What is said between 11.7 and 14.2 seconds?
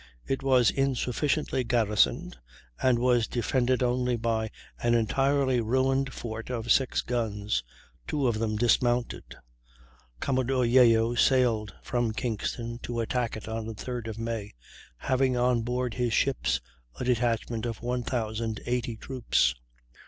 from Kingston to attack it on the 3d of